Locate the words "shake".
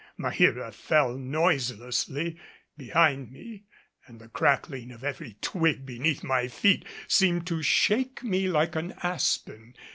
7.61-8.23